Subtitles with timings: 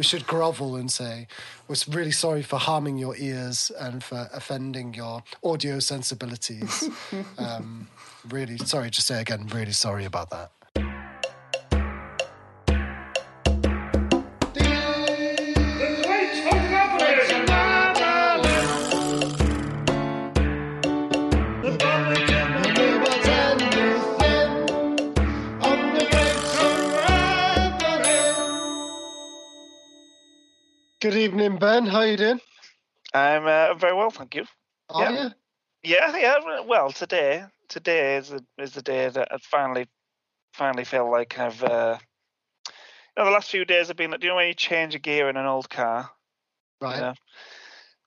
[0.00, 1.26] we should grovel and say
[1.68, 6.88] we're really sorry for harming your ears and for offending your audio sensibilities.
[7.36, 7.86] um,
[8.30, 10.52] really sorry to say again, really sorry about that.
[31.10, 31.86] Good evening, Ben.
[31.86, 32.40] How you doing?
[33.12, 34.44] I'm uh, very well, thank you.
[34.90, 35.24] Are Yeah.
[35.24, 35.30] you?
[35.82, 36.60] Yeah, yeah.
[36.60, 39.88] Well, today, today is the, is the day that I finally,
[40.52, 41.64] finally feel like I've.
[41.64, 41.98] Uh,
[42.68, 42.72] you
[43.16, 44.12] know, the last few days have been.
[44.12, 46.12] like, Do you know when you change a gear in an old car,
[46.80, 47.00] Right.
[47.00, 47.14] Yeah.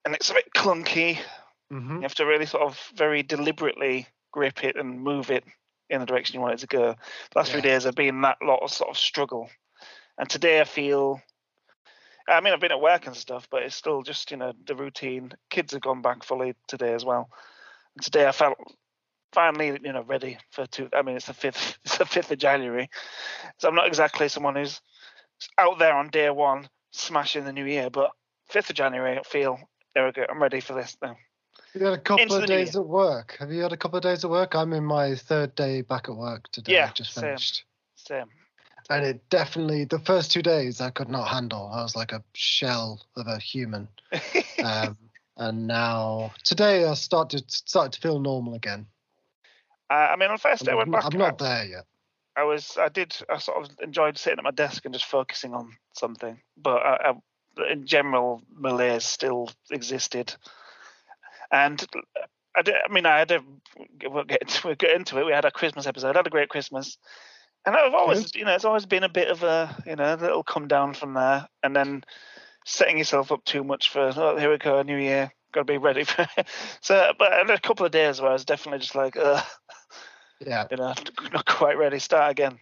[0.05, 1.19] and it's a bit clunky?
[1.69, 5.43] hmm You have to really sort of very deliberately grip it and move it
[5.89, 6.95] in the direction you want it to go.
[7.33, 7.73] The last few Yeah.
[7.73, 9.49] days have been that lot of sort of struggle,
[10.17, 11.21] and today I feel.
[12.27, 14.75] I mean, I've been at work and stuff, but it's still just you know the
[14.75, 15.31] routine.
[15.49, 17.29] Kids have gone back fully today as well.
[17.95, 18.57] And today I felt
[19.33, 20.89] finally you know ready for two.
[20.93, 21.77] I mean, it's the fifth.
[21.85, 22.89] It's the fifth of January,
[23.57, 24.81] so I'm not exactly someone who's
[25.57, 28.11] out there on day one smashing the new year, but
[28.49, 29.59] fifth of January, I feel
[29.93, 30.25] there we go.
[30.29, 31.17] I'm ready for this now.
[31.73, 33.35] You had a couple Into of days at work.
[33.39, 34.55] Have you had a couple of days at work?
[34.55, 36.73] I'm in my third day back at work today.
[36.73, 37.23] Yeah, just same.
[37.23, 37.65] finished.
[37.95, 38.29] Same.
[38.89, 41.69] And it definitely, the first two days I could not handle.
[41.73, 43.87] I was like a shell of a human.
[44.63, 44.97] Um,
[45.35, 48.85] and now, today I started started to feel normal again.
[49.89, 51.05] Uh, I mean, on the first day I I'm, went back.
[51.05, 51.85] I'm not there yet.
[52.35, 55.53] I was, I did, I sort of enjoyed sitting at my desk and just focusing
[55.53, 56.39] on something.
[56.57, 57.13] But I,
[57.57, 60.33] I, in general, malaise still existed.
[61.51, 61.85] And
[62.55, 63.43] I, did, I mean, I had a,
[64.05, 65.25] we'll get, into, we'll get into it.
[65.25, 66.15] We had a Christmas episode.
[66.15, 66.97] I had a great Christmas.
[67.65, 70.17] And I've always, you know, it's always been a bit of a, you know, a
[70.17, 71.47] little come down from there.
[71.63, 72.03] And then
[72.65, 75.77] setting yourself up too much for, oh, here we go, New Year, got to be
[75.77, 76.47] ready for it.
[76.81, 79.43] So, but I a couple of days where I was definitely just like, Ugh,
[80.45, 80.67] Yeah.
[80.69, 80.93] you know,
[81.31, 82.59] not quite ready, start again.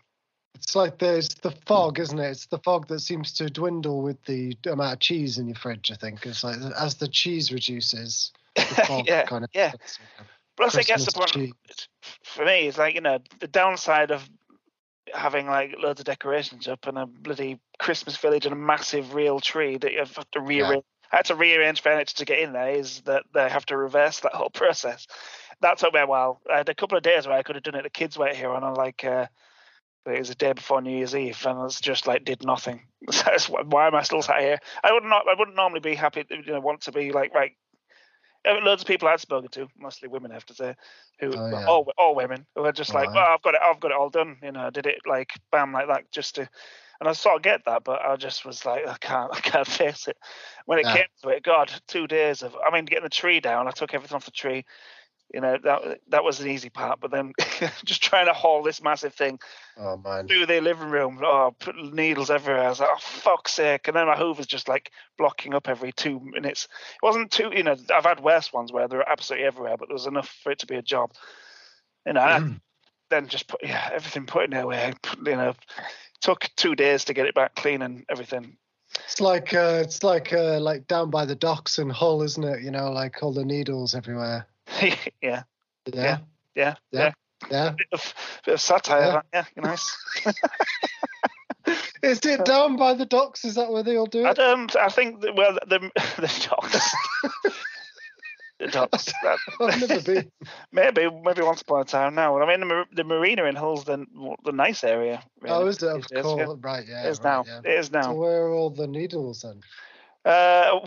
[0.56, 2.30] It's like there's the fog, isn't it?
[2.30, 5.92] It's the fog that seems to dwindle with the amount of cheese in your fridge,
[5.92, 6.26] I think.
[6.26, 9.50] It's like as the cheese reduces, the fog yeah, kind of.
[9.54, 9.72] yeah.
[10.58, 11.54] Plus, it gets the point
[12.24, 12.68] for me.
[12.68, 14.30] It's like you know the downside of
[15.14, 19.40] having like loads of decorations up and a bloody Christmas village and a massive real
[19.40, 20.84] tree that you have to rearrange.
[21.12, 22.72] I had to rearrange furniture to get in there.
[22.72, 25.08] Is that they have to reverse that whole process?
[25.62, 26.42] That took me a while.
[26.52, 27.84] I had a couple of days where I could have done it.
[27.84, 29.04] The kids were here, and I like.
[29.04, 29.28] Uh,
[30.06, 32.82] it was a day before New Year's Eve, and I was just like did nothing.
[33.12, 34.60] So it's, why am I still sat here?
[34.84, 35.26] I would not.
[35.28, 36.24] I wouldn't normally be happy.
[36.30, 37.54] You know, want to be like right.
[38.46, 40.76] I loads of people I'd spoken to, mostly women, I have to say,
[41.20, 41.68] who Oh, yeah.
[41.68, 43.14] all all women who are just like, Right.
[43.14, 44.38] well, I've got it, I've got it all done.
[44.42, 46.50] You know, I did it like bam, like that, just to.
[47.00, 49.68] And I sort of get that, but I just was like, I can't, I can't
[49.68, 50.18] face it.
[50.66, 50.94] When it Yeah.
[50.94, 53.94] came to it, God, two days of, I mean, getting the tree down, I took
[53.94, 54.66] everything off the tree.
[55.34, 57.34] You know, that that was an easy part, but then
[57.86, 59.40] just trying to haul this massive thing
[59.78, 60.28] Oh man.
[60.28, 61.20] through the living room.
[61.24, 62.64] Oh, put needles everywhere.
[62.66, 63.88] I was like, oh fuck's sake!
[63.88, 66.68] And then my hoover's just like blocking up every two minutes.
[66.96, 67.76] It wasn't too, you know.
[67.94, 70.68] I've had worse ones where they're absolutely everywhere, but there was enough for it to
[70.68, 71.12] be a job.
[72.06, 72.62] You know, and
[73.10, 74.94] then just put yeah everything put in their way
[75.26, 75.54] You know,
[76.22, 78.58] took two days to get it back clean and everything.
[79.06, 82.62] It's like uh, it's like uh, like down by the docks in Hull, isn't it?
[82.64, 84.48] You know, like all the needles everywhere.
[84.82, 85.44] yeah, Yeah.
[85.86, 86.18] yeah,
[86.56, 86.76] Yeah.
[86.92, 87.12] yeah.
[87.50, 87.72] Yeah.
[87.76, 88.14] Bit of,
[88.46, 89.24] bit of satire.
[89.34, 89.46] Yeah.
[89.56, 89.98] Yeah, nice.
[92.04, 93.46] Is it down by the docks?
[93.46, 94.36] Is that where they all do I it?
[94.38, 94.76] don't.
[94.76, 95.80] I think that, well the
[96.18, 96.92] the dogs.
[98.60, 100.32] the that- I've never been.
[100.72, 102.40] Maybe, maybe once upon a time now.
[102.40, 104.06] I mean, the, the marina in Hull's the
[104.44, 105.24] the nice area.
[105.42, 105.90] Really, Oh, is it?
[105.90, 106.22] Of days, yeah.
[106.46, 106.60] course.
[106.62, 106.86] Right.
[106.88, 107.06] Yeah.
[107.06, 107.44] It is right, now.
[107.48, 107.72] Yeah.
[107.72, 108.14] It is So now.
[108.14, 109.62] where are all the needles then?
[110.26, 110.80] Uh,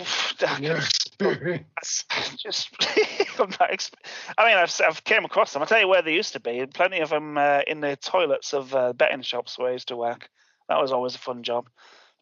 [1.21, 2.05] experience.
[2.37, 2.71] just,
[3.39, 3.95] I'm not exp-
[4.39, 5.63] I mean, I've I've came across them.
[5.63, 6.65] I'll tell you where they used to be.
[6.67, 9.97] Plenty of them uh, in the toilets of uh, betting shops where I used to
[9.97, 10.29] work.
[10.69, 11.69] That was always a fun job.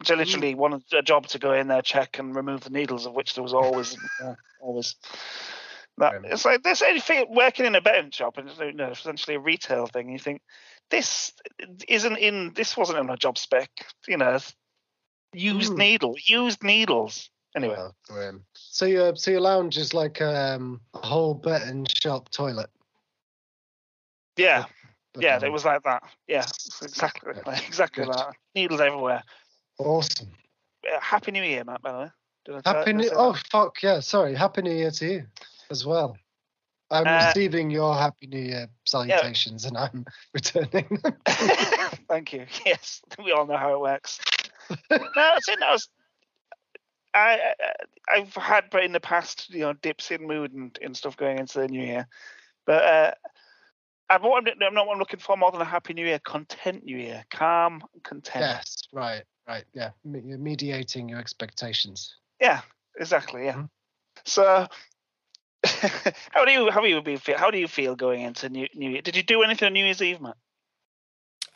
[0.05, 3.15] So literally wanted a job to go in there, check and remove the needles, of
[3.15, 4.97] which there was always, uh, always.
[5.99, 9.41] That, it's like this anything working in a betting shop and you know, essentially a
[9.41, 10.11] retail thing.
[10.11, 10.41] You think
[10.91, 11.33] this
[11.87, 13.71] isn't in this wasn't in a job spec.
[14.09, 14.39] You know,
[15.35, 15.79] used Hmm.
[15.79, 17.31] needle, used needles.
[17.55, 18.33] Anyway, Oh.
[18.55, 22.71] So your so your lounge is like um, a whole betting shop toilet.
[24.37, 24.65] yeah,
[25.19, 25.47] yeah, Okay.
[25.47, 26.03] it was like that.
[26.27, 26.47] Yeah,
[26.83, 27.47] exactly, Good.
[27.67, 28.15] exactly Good.
[28.15, 28.35] that.
[28.55, 29.23] Needles everywhere.
[29.79, 30.29] awesome.
[30.91, 31.83] Uh, Happy New Year, Mat.
[31.83, 32.11] By the way.
[32.45, 33.45] Did I Happy New Oh that?
[33.51, 34.01] fuck yeah!
[34.01, 34.35] Sorry.
[34.35, 35.27] Happy New Year to you
[35.71, 36.17] as well.
[36.91, 40.05] I'm Uh, receiving your Happy New Year salutations and I'm
[40.35, 41.17] returning them.
[42.09, 42.47] Thank you.
[42.67, 44.21] Yes, we all know how it works.
[44.91, 44.97] no,
[45.37, 45.63] it's in.
[45.63, 45.89] I was
[47.15, 47.73] I, I
[48.09, 51.39] I've had, but in the past, you know, dips in mood and, and stuff going
[51.39, 52.09] into the new year.
[52.67, 53.13] But uh,
[54.09, 56.19] I'm, what I'm, I'm not what I'm looking for more than a happy new year,
[56.19, 58.45] content new year, calm, content.
[58.47, 59.91] Yes, right, right, yeah.
[60.05, 62.17] You're mediating your expectations.
[62.41, 62.61] Yeah,
[62.99, 63.45] exactly.
[63.45, 63.55] Yeah.
[63.55, 63.69] Mhm.
[64.25, 64.67] So,
[66.31, 67.39] how do you how do you feel?
[67.39, 69.03] How do you feel going into new New Year?
[69.03, 70.37] Did you do anything on New Year's Eve, Mat?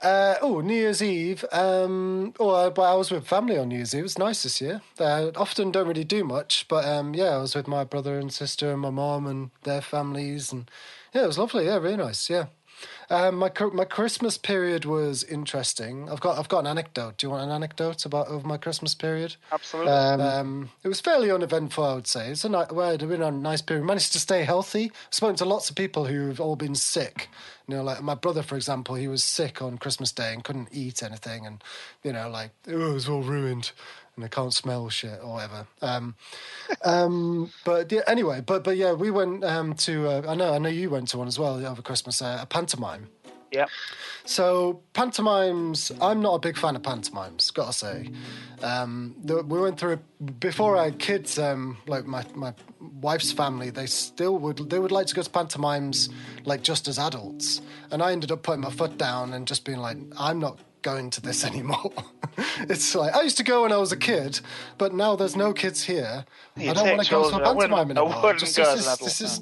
[0.03, 1.45] Uh, oh, New Year's Eve.
[1.53, 4.01] Um, oh, I, but I was with family on New Year's Eve.
[4.01, 4.83] It was nice this year.
[5.01, 8.33] I often don't really do much, but um, yeah, I was with my brother and
[8.33, 10.71] sister and my mom and their families, and
[11.15, 11.65] yeah, it was lovely.
[11.65, 12.29] Yeah, really nice.
[12.29, 12.47] Yeah.
[13.11, 16.11] Um, my my Christmas period was interesting.
[16.11, 17.19] I've got I've got an anecdote.
[17.19, 19.37] Do you want an anecdote about over my Christmas period?
[19.53, 19.93] Absolutely.
[19.93, 22.31] Um, it was fairly uneventful, I would say.
[22.31, 23.85] It's a nice, well, it'd been a nice period.
[23.85, 24.93] Managed to stay healthy.
[25.11, 27.29] Spoken to lots of people who've all been sick.
[27.69, 30.69] You know, like my brother, for example, he was sick on Christmas Day and couldn't
[30.73, 31.63] eat anything, and
[32.05, 33.73] you know, like it was all ruined,
[34.17, 35.67] and I can't smell shit or whatever.
[35.83, 36.15] Um,
[36.85, 40.09] um, but yeah, anyway, but but yeah, we went um, to.
[40.09, 42.21] Uh, I know, I know you went to one as well over Christmas.
[42.23, 43.09] Uh, a pantomime.
[43.53, 43.67] yeah.
[44.25, 47.53] So pantomimes, I'm not a big fan of pantomimes.
[47.53, 48.11] Gotta say,
[48.63, 50.01] um, the, we went through
[50.41, 51.39] before I had kids.
[51.39, 55.31] Um, like my my wife's family, they still would they would like to go to
[55.31, 56.09] pantomimes
[56.45, 57.61] like just as adults,
[57.91, 61.11] and I ended up putting my foot down and just being like, I'm not going
[61.11, 61.93] to this anymore.
[62.73, 64.41] it's like I used to go when I was a kid,
[64.79, 66.25] but now there's no kids here.
[66.57, 67.43] You I don't want to go to a children.
[67.49, 68.33] I wouldn't- pantomime anymore.
[68.35, 69.41] Just- this is- this is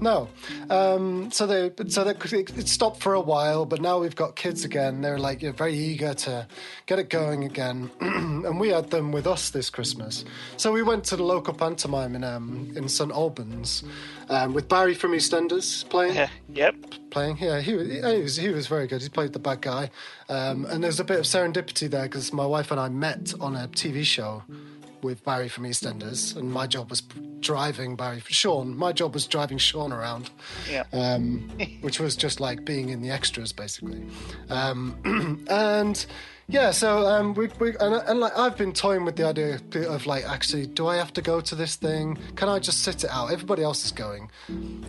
[0.00, 0.28] no.
[0.70, 4.64] Um, so they so they, it, stopped for a while, but now we've got kids
[4.64, 5.00] again.
[5.00, 6.46] They're like you're very eager to
[6.86, 10.24] get it going again, and we had them with us this Christmas.
[10.56, 13.84] So we went to the local pantomime in um, in St Albans
[14.28, 16.28] um, with Barry from EastEnders playing Yeah.
[16.54, 17.10] Yep.
[17.10, 17.38] playing.
[17.40, 19.02] Yeah, he was, he was he was very good.
[19.02, 19.90] He played the bad guy,
[20.28, 23.54] um, and there's a bit of serendipity there because my wife and I met on
[23.54, 24.42] a TV show
[25.02, 27.02] with Barry from EastEnders, and my job was
[27.40, 28.22] driving Barry.
[28.26, 30.30] Shaun, my job was driving Shaun around,
[30.70, 30.84] Yeah.
[30.92, 31.50] um,
[31.82, 34.02] which was just like being in the extras basically,
[34.50, 36.06] um, and.
[36.50, 40.06] Yeah, so um, we, we and, and like I've been toying with the idea of
[40.06, 42.16] like actually, do I have to go to this thing?
[42.36, 43.30] Can I just sit it out?
[43.30, 44.30] Everybody else is going.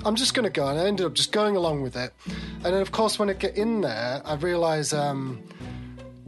[0.05, 2.13] I'm just going to go, and I ended up just going along with it.
[2.63, 5.43] And then, of course, when I get in there, I realise, um,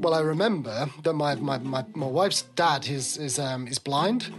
[0.02, 4.34] well, I remember that my, my, my, my wife's dad is is um, is blind.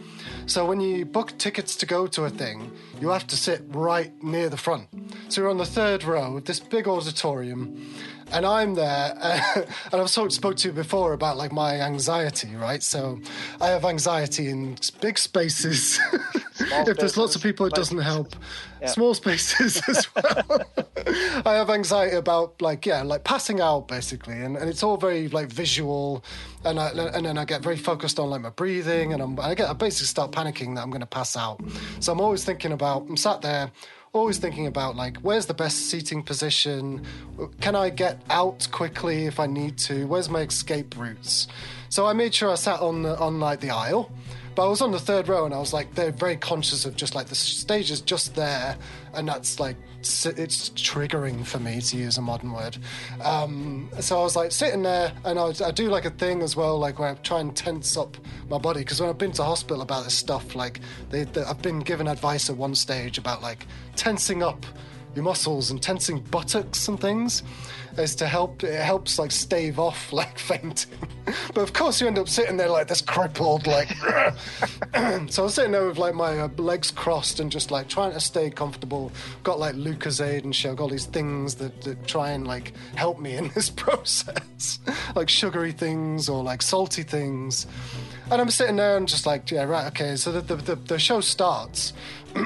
[0.47, 4.13] So when you book tickets to go to a thing, you have to sit right
[4.23, 4.89] near the front.
[5.29, 7.95] So we're on the third row, this big auditorium.
[8.33, 9.15] And I'm there,
[9.93, 12.83] and I've sort of spoke to you before about like my anxiety, right?
[12.83, 13.21] So
[13.61, 16.01] I have anxiety in big spaces.
[16.61, 18.35] if there's lots of people, it doesn't help.
[18.81, 18.89] Yeah.
[18.89, 20.67] Small spaces as well.
[21.47, 25.29] I have anxiety about like yeah, like passing out basically, and, and it's all very
[25.29, 26.25] like visual,
[26.65, 29.55] and I, and then I get very focused on like my breathing, and I'm, I
[29.55, 31.61] get I basically start panicking that I'm going to pass out.
[32.01, 33.71] So I'm always thinking about I'm sat there.
[34.15, 37.05] Always thinking about like where's the best seating position?
[37.61, 40.07] Can I get out quickly if I need to?
[40.07, 41.49] Where's my escape routes?
[41.89, 44.13] So I made sure I sat on the, on like the aisle,
[44.55, 46.95] but I was on the third row and I was like, they're very conscious of
[46.95, 48.77] just like the stage is just there,
[49.15, 49.77] and that's like
[50.07, 52.77] s- it's triggering for me to use a modern word.
[53.25, 56.57] Um, so I was like sitting there, and I, I do like a thing as
[56.57, 58.17] well, like where I try and tense up
[58.49, 60.81] my body because when I've been to hospital about this stuff, like
[61.11, 63.67] they, they, I've been given advice at one stage about like
[63.97, 64.65] tensing up
[65.15, 67.43] your muscles and tensing buttocks and things
[67.99, 70.99] is to help it helps like stave off like fainting.
[71.55, 73.89] But of course you end up sitting there like this crippled like
[75.29, 78.13] so i was sitting there with like my uh, legs crossed and just like trying
[78.13, 79.13] to stay comfortable.
[79.43, 80.77] Got like lucozade and shit.
[80.77, 84.81] Got all these things that, that try and like help me in this process.
[85.15, 87.67] Like sugary things or like salty things.
[88.31, 90.99] And i'm sitting there and just like yeah right okay so the, the, the, the
[90.99, 91.93] show starts.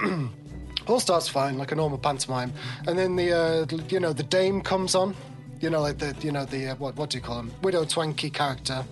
[0.88, 2.53] All starts fine, like a normal pantomime,
[2.87, 5.17] and then the uh, you know the dame comes on,
[5.61, 7.53] you know like the you know the uh, what what do you call them?
[7.63, 8.85] Widow Twankey character,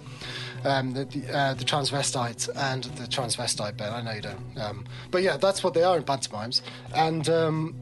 [0.65, 3.89] um, the the, uh, the transvestite and the transvestite bit.
[3.89, 6.63] I know you don't, um, but yeah, that's what they are in pantomimes,
[6.95, 7.29] and.
[7.29, 7.77] Um,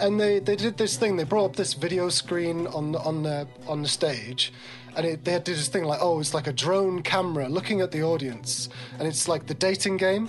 [0.00, 1.16] and they, they did this thing.
[1.16, 4.52] They brought up this video screen on on the on the stage,
[4.96, 7.92] and it, they did this thing like, oh, it's like a drone camera looking at
[7.92, 10.28] the audience, and it's like the dating game.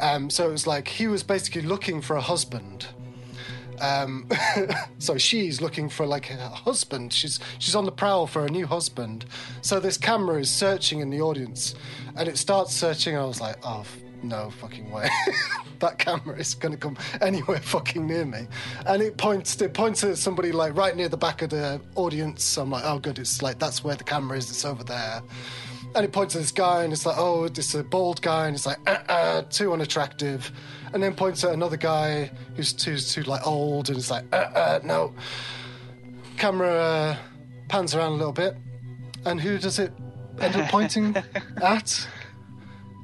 [0.00, 2.86] Um, so it was like he was basically looking for a husband.
[3.80, 4.28] Um,
[4.98, 7.12] so she's looking for like a husband.
[7.12, 9.24] She's she's on the prowl for a new husband.
[9.62, 11.74] So this camera is searching in the audience,
[12.16, 13.14] and it starts searching.
[13.14, 13.84] And I was like, oh
[14.22, 15.08] no fucking way,
[15.78, 18.46] that camera is going to come anywhere fucking near me.
[18.86, 22.56] And it points it points at somebody like right near the back of the audience.
[22.56, 24.50] I'm like, oh good, it's like that's where the camera is.
[24.50, 25.22] It's over there.
[25.94, 28.46] and it points at this guy, and it's like, oh, this is a bald guy,
[28.46, 30.52] and it's like, uh, uh, too unattractive.
[30.92, 34.36] And then points at another guy who's too, too like old, and it's like, uh,
[34.36, 35.12] uh, no.
[36.38, 37.16] Camera uh,
[37.68, 38.56] pans around a little bit,
[39.24, 39.92] and who does it
[40.40, 41.16] end up pointing
[41.62, 42.08] at?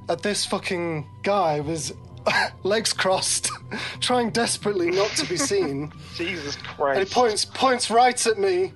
[0.08, 1.92] At this fucking guy with
[2.62, 3.50] legs crossed,
[4.00, 5.92] trying desperately not to be seen.
[6.14, 6.98] Jesus Christ!
[6.98, 8.72] And he points points right at me,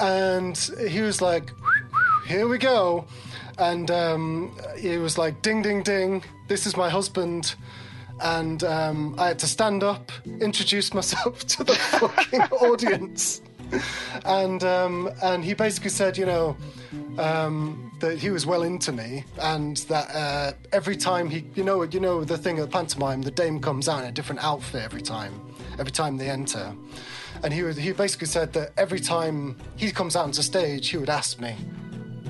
[0.00, 0.56] and
[0.88, 1.50] he was like,
[2.26, 3.06] "Here we go,"
[3.58, 6.22] and um, he was like, "Ding, ding, ding!
[6.48, 7.54] This is my husband."
[8.20, 10.10] And um, I had to stand up,
[10.40, 13.42] introduce myself to the fucking audience,
[14.24, 16.56] and um, and he basically said, you know,
[17.18, 21.82] um, that he was well into me, and that uh, every time he, you know,
[21.82, 25.02] you know, the thing at pantomime, the dame comes out in a different outfit every
[25.02, 25.32] time,
[25.78, 26.72] every time they enter,
[27.42, 31.10] and he he basically said that every time he comes out onto stage, he would
[31.10, 31.56] ask me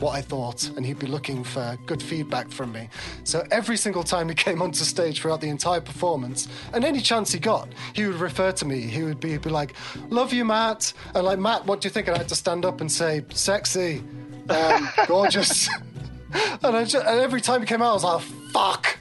[0.00, 2.88] what I thought, and he'd be looking for good feedback from me.
[3.24, 7.32] So every single time he came onto stage throughout the entire performance, and any chance
[7.32, 8.80] he got, he would refer to me.
[8.80, 9.74] He would be, be like,
[10.08, 12.64] "Love you, Mat," and like, "Mat, what do you think?" And I had to stand
[12.64, 14.02] up and say, "Sexy,
[14.48, 15.68] um, gorgeous,"
[16.62, 18.98] and, I just, and every time he came out, I was like, "Fuck."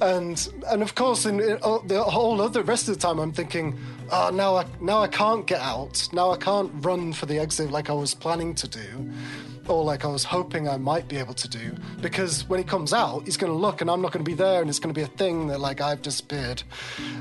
[0.00, 3.32] and and of course in, in oh, the whole other rest of the time I'm
[3.32, 3.78] thinking
[4.10, 7.70] oh now I now I can't get out now I can't run for the exit
[7.70, 9.12] like I was planning to do
[9.68, 12.92] or like I was hoping I might be able to do because when he comes
[12.92, 14.94] out he's going to look and I'm not going to be there and it's going
[14.94, 16.62] to be a thing that like I've disappeared.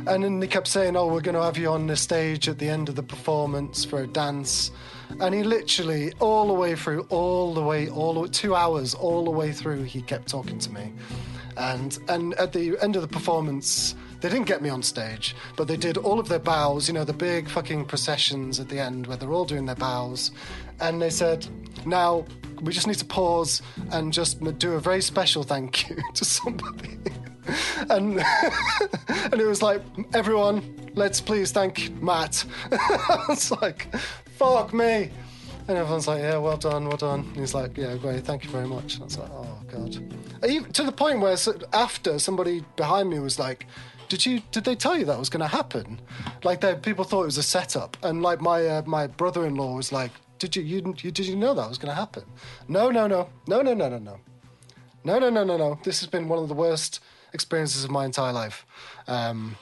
[0.08, 2.60] And then he kept saying oh we're going to have you on the stage at
[2.60, 4.72] the end of the performance for a dance.
[5.20, 8.94] And he literally all the way through all the way all the way, 2 hours
[8.94, 10.94] all the way through he kept talking to me.
[11.58, 15.68] And and at the end of the performance they didn't get me on stage but
[15.68, 19.06] they did all of their bows you know the big fucking processions at the end
[19.06, 20.32] where they're all doing their bows
[20.80, 21.46] and they said
[21.86, 22.26] now
[22.62, 23.62] we just need to pause
[23.92, 26.98] and just do a very special thank you to somebody
[27.90, 28.20] and
[29.10, 29.82] and it was like
[30.14, 30.64] everyone
[30.96, 33.94] let's please thank matt i was like
[34.38, 35.12] fuck me
[35.66, 37.22] and everyone's like, yeah, well done, well done.
[37.22, 38.96] And he's like, yeah, great, thank you very much.
[38.96, 40.46] And I was like, oh, God.
[40.46, 43.66] Even, to the point where so- after somebody behind me was like,
[44.10, 46.00] did you did they tell you that was going to happen?
[46.44, 49.92] Like they, people thought it was a setup, and like my uh, my brother-in-law was
[49.92, 52.24] like, did you, you you did you know that was going to happen?
[52.68, 54.20] No, no, no, no, no, no, no, no,
[55.04, 55.80] no, no, no, no, no.
[55.84, 57.00] This has been one of the worst
[57.34, 58.66] experiences of my entire life.
[59.08, 59.58] Um,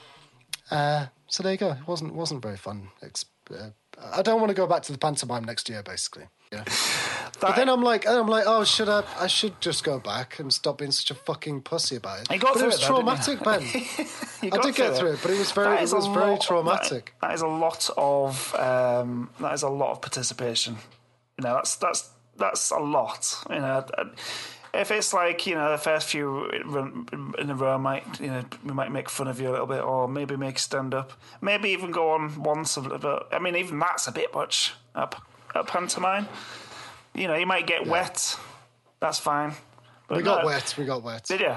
[0.70, 1.72] uh, so there you go.
[1.72, 2.88] It wasn't wasn't very fun.
[3.02, 3.70] Uh,
[4.12, 6.24] I don't want to go back to the pantomime next year, basically.
[6.52, 6.64] Yeah.
[7.40, 9.02] But then I'm like, I'm like, oh, should I?
[9.18, 12.30] I should just go back and stop being such a fucking pussy about it.
[12.30, 14.52] You got but through it was it though, didn't traumatic, Ben.
[14.52, 17.14] I did get through it, but it was very, it a was very lot- traumatic.
[17.20, 20.76] That, that is a lot of um, that is a lot of participation.
[21.38, 23.34] You know, that's that's that's a lot.
[23.50, 23.84] You know,
[24.74, 28.72] if it's like you know the first few in a row might you know we
[28.72, 31.90] might make fun of you a little bit, or maybe make stand up, maybe even
[31.90, 32.76] go on once.
[32.76, 33.22] a little bit.
[33.32, 36.28] I mean, even that's a bit much up up pantomime.
[37.14, 38.36] You know, you might get wet.
[39.00, 39.52] That's fine.
[40.08, 40.74] But We got no- wet.
[40.78, 41.24] We got wet.
[41.24, 41.56] Did you?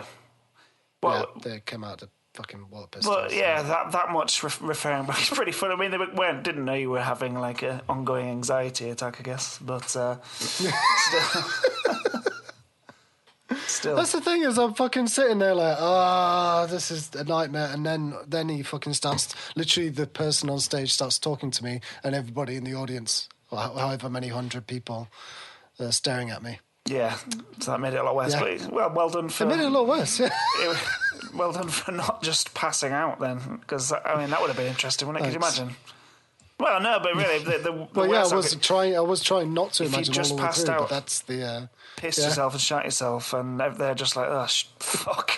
[1.03, 3.15] Well, yeah, they came out of fucking water pistols.
[3.15, 5.73] but yeah, that that much re- referring back is pretty funny.
[5.73, 9.23] I mean, they weren't didn't know you were having like an ongoing anxiety attack, I
[9.23, 9.57] guess.
[9.59, 10.71] But uh, still,
[13.67, 17.69] still, That's the thing is, I'm fucking sitting there like, ah, this is a nightmare,
[17.71, 19.33] and then then he fucking starts.
[19.55, 24.09] Literally, the person on stage starts talking to me, and everybody in the audience, however
[24.09, 25.07] many hundred people,
[25.79, 26.59] are staring at me.
[26.85, 27.17] yeah.
[27.59, 28.33] So that made it a lot worse.
[28.33, 28.39] Yeah.
[28.61, 30.19] But well, well done for It made it a lot worse.
[30.19, 30.29] Yeah.
[30.59, 30.77] it-
[31.33, 34.67] well done for not just passing out then, because I mean that would have been
[34.67, 35.27] interesting, wouldn't it?
[35.27, 35.75] Could you imagine?
[36.57, 38.95] Well, no, but really, the, the, the Well, yeah, I was could- trying.
[38.95, 40.79] I was trying not to If you imagine just all the way passed through, out-
[40.81, 41.43] but that's the.
[41.43, 42.25] Uh, pissed Yeah.
[42.25, 45.37] yourself and shot yourself, and they're just like, oh, sh- fuck.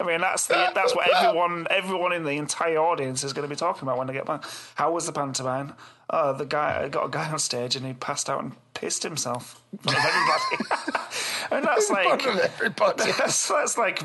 [0.00, 3.54] I mean, that's the, that's what everyone everyone in the entire audience is going to
[3.54, 4.44] be talking about when they get back.
[4.74, 5.74] How was the pantomime?
[6.08, 9.02] Oh, the guy I got a guy on stage and he passed out and pissed
[9.02, 11.04] himself in front of everybody.
[11.50, 13.12] and that's like front of everybody.
[13.18, 14.02] That's, that's like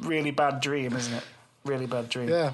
[0.00, 1.24] really bad dream, isn't it?
[1.64, 2.28] Really bad dream.
[2.28, 2.52] yeah.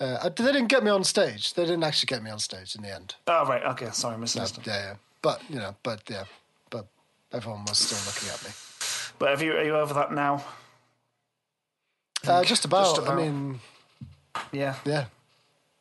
[0.00, 1.54] Uh, they didn't get me on stage.
[1.54, 3.14] They didn't actually get me on stage in the end.
[3.28, 4.66] Oh right, okay, sorry, misunderstood.
[4.66, 4.94] Yeah, yeah.
[5.22, 6.24] But you know, but yeah,
[6.68, 6.86] but
[7.32, 8.50] everyone was still looking at me.
[9.20, 10.42] But have you are you over that now?
[12.28, 13.60] Uh, just, about, Just I mean,
[14.52, 14.74] Yeah.
[14.84, 15.06] yeah.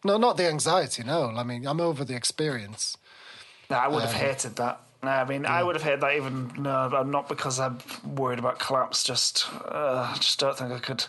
[0.05, 1.03] No, not the anxiety.
[1.03, 2.97] No, I mean, I'm over the experience.
[3.69, 4.81] No, I would Um, have hated that.
[5.01, 8.59] No, I mean, I would have hated that even no, not because I'm worried about
[8.59, 9.03] collapse.
[9.03, 11.05] Just, uh, I just don't think I could.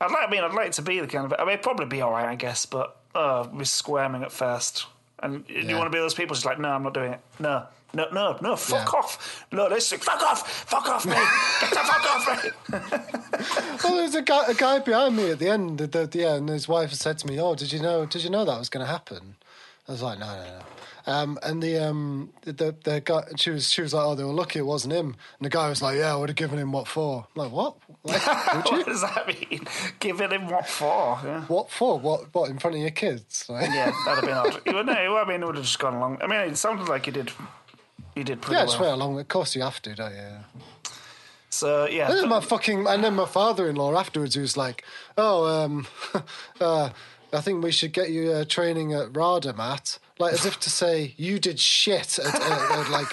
[0.00, 0.28] I'd like.
[0.28, 1.38] I mean, I'd like to be the kind of.
[1.38, 2.66] I mean, probably be all right, I guess.
[2.66, 4.86] But uh, be squirming at first,
[5.22, 7.20] And you want to be those people, just like, no, I'm not doing it.
[7.38, 7.64] No,
[7.94, 8.98] no, no, no, fuck Yeah.
[8.98, 9.46] off.
[9.52, 12.50] No, listen, fuck off, fuck off me, get the fuck off me.
[13.84, 15.78] Well, there's a guy, a guy behind me at the end.
[15.78, 18.06] The, the, yeah, and his wife said to me, "Oh, did you know?
[18.06, 19.34] Did you know that was going to happen?"
[19.88, 20.62] I was like, "No, no, no."
[21.04, 24.32] Um, and the um, the the guy, she was she was like, "Oh, they were
[24.32, 25.06] lucky it wasn't him."
[25.38, 27.52] And the guy was like, "Yeah, I would have given him what for?" I'm like,
[27.52, 27.76] "What?
[28.04, 28.24] Like,
[28.66, 29.66] what does that mean?
[29.98, 31.18] Giving him what for?
[31.24, 31.40] Yeah.
[31.42, 31.98] What for?
[31.98, 32.32] What?
[32.32, 34.66] What in front of your kids?" Like, Yeah, that'd have been odd.
[34.66, 36.18] You would no, I mean, it would have just gone along.
[36.22, 37.32] I mean, it sounded like you did.
[38.14, 38.80] You did pretty yeah, well.
[38.80, 39.18] went along.
[39.18, 40.28] Of course, you have to, don't you?
[41.50, 44.84] So yeah, And then my fucking and then my father-in-law afterwards, who was like,
[45.18, 45.86] "Oh, um,
[46.60, 46.90] uh,
[47.32, 50.70] I think we should get you uh, training at RADA, Mat." Like as if to
[50.70, 52.42] say you did shit at, at,
[52.78, 53.08] at like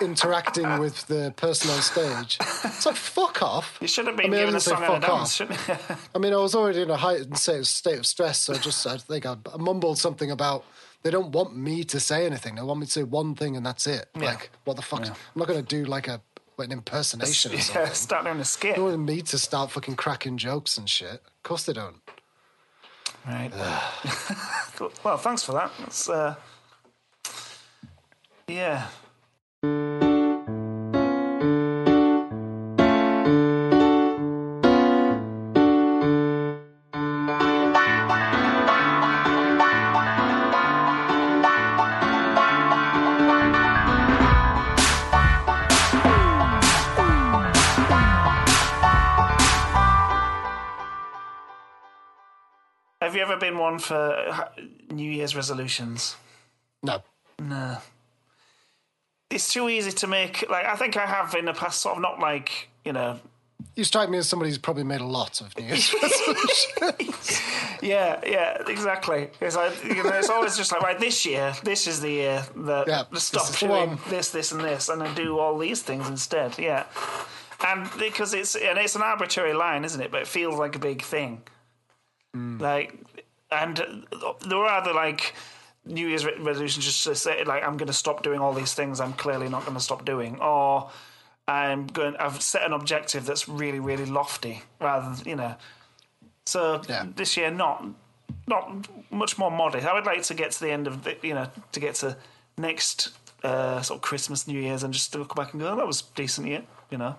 [0.00, 2.38] interacting with the person on stage.
[2.40, 3.78] It's like fuck off.
[3.80, 5.18] you should have I been mean, I given a didn't say song and a fuck
[5.18, 5.58] dance, off.
[5.58, 5.96] shouldn't you?
[6.14, 8.96] I mean, I was already in a heightened state of, stress, so I just I
[8.98, 10.64] think I, I mumbled something about.
[11.02, 12.54] They don't want me to say anything.
[12.54, 14.06] They want me to say one thing and that's it.
[14.16, 15.04] Like, what the fuck?
[15.06, 16.20] I'm not going to do like a
[16.58, 17.82] an impersonation or something.
[17.82, 18.76] yeah, start doing a skit.
[18.76, 21.10] They want me to start fucking cracking jokes and shit.
[21.10, 21.96] Of course they don't.
[23.26, 23.52] Right.
[24.76, 24.90] Cool.
[25.04, 25.70] well, thanks for that.
[25.78, 26.34] That's uh,
[28.48, 28.88] yeah.
[53.14, 54.48] Have you ever been one for uh,
[54.90, 56.16] New Year's resolutions?
[56.82, 57.00] No.
[57.38, 57.76] No.
[59.30, 60.50] It's too easy to make.
[60.50, 63.20] Like I think I have in the past, sort of not like you know.
[63.76, 67.40] You strike me as somebody who's probably made a lot of New Year's resolutions.
[67.80, 69.30] Yeah, yeah, exactly.
[69.40, 70.98] It's like you know, it's always just like right.
[70.98, 73.98] This year, this is the year that Yeah, stop this is the doing one.
[74.08, 76.58] this, this, and this, and then do all these things instead.
[76.58, 76.86] Yeah,
[77.64, 80.10] and because it's and it's an arbitrary line, isn't it?
[80.10, 81.42] But it feels like a big thing.
[82.34, 82.58] Hmm.
[82.58, 82.98] Like,
[83.50, 83.76] and
[84.46, 85.34] there are other like
[85.86, 88.74] New Year's re- resolutions just to say like I'm going to stop doing all these
[88.74, 89.00] things.
[89.00, 90.90] I'm clearly not going to stop doing, or
[91.46, 92.16] I'm going.
[92.16, 95.54] I've set an objective that's really, really lofty, rather than you know.
[96.46, 97.06] So Yeah.
[97.14, 97.84] this year, not
[98.46, 99.86] not much more modest.
[99.86, 102.16] I would like to get to the end of the, you know, to get to
[102.58, 103.10] next
[103.42, 105.86] uh, sort of Christmas, New Year's, and just to look back and go, oh, that
[105.86, 107.16] was a decent year, you know.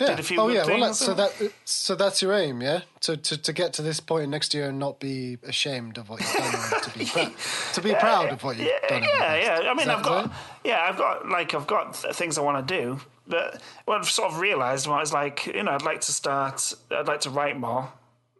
[0.00, 0.08] Yeah.
[0.08, 0.66] Did a few oh yeah.
[0.66, 2.82] Well, so that uh, so that's your aim, yeah.
[3.00, 6.20] To to to get to this point next year and not be ashamed of what
[6.20, 9.02] you've done, to be prou- to be proud of what you've Yeah, done.
[9.04, 9.70] yeah, yeah.
[9.70, 10.34] I mean, I've got, right?
[10.64, 14.32] yeah, I've got like I've got things I want to do, but what I've sort
[14.32, 17.90] of realised was like, you know, I'd like to start, I'd like to write more,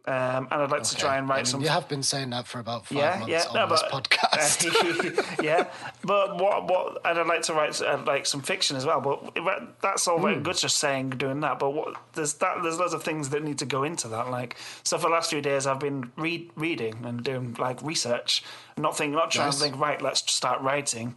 [0.07, 2.29] um, and I'd like to try and write I mean, some You have been saying
[2.29, 4.63] that for about five yeah, months yeah, on no, this but, podcast.
[5.43, 5.67] yeah,
[6.03, 9.01] but what what and I'd like to write uh, like some fiction as well.
[9.01, 10.23] But that's all Hmm.
[10.23, 11.59] very good, just saying doing that.
[11.59, 14.29] But what there's that there's loads of things that need to go into that.
[14.29, 18.43] Like so, for the last few days, I've been read, reading and doing like research,
[18.77, 19.57] not thinking, not trying Nice.
[19.57, 19.77] to think.
[19.79, 21.15] Right, let's start writing.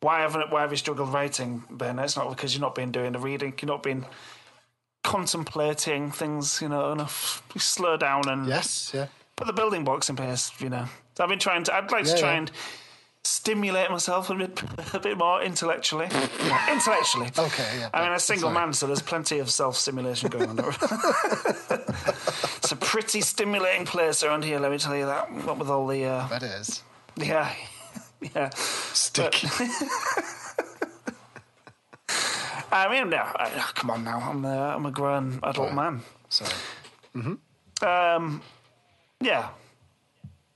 [0.00, 1.98] Why haven't why have you struggled writing, Ben?
[1.98, 3.54] It's not because you've not been doing the reading.
[3.60, 4.04] You've not been
[5.06, 7.42] contemplating things, you know, enough.
[7.54, 8.90] You slow down and yes.
[8.92, 9.06] Yeah.
[9.36, 10.86] put the building blocks in place, you know.
[11.16, 11.74] So I've been trying to.
[11.74, 12.38] I'd like to try yeah.
[12.38, 12.50] and
[13.24, 16.08] stimulate myself a bit, a bit more intellectually.
[16.44, 17.28] Yeah, intellectually.
[17.38, 18.66] Okay, yeah, I mean, yeah, a single sorry.
[18.66, 20.58] man, so there's plenty of self-stimulation going on.
[22.58, 24.58] it's a pretty stimulating place around here.
[24.58, 25.32] Let me tell you that.
[25.44, 26.82] What with all the, uh, That is
[27.16, 27.54] yeah,
[28.34, 28.50] yeah.
[28.54, 29.48] sticky.
[32.72, 34.18] I mean, no, I, oh, come on now.
[34.18, 36.02] I'm, uh, I'm a grown adult man.
[36.28, 36.50] Sorry.
[37.82, 38.42] Um,
[39.20, 39.48] yeah.